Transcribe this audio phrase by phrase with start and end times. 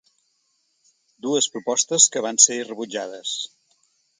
[1.27, 3.37] Dues propostes que van ser rebutjades.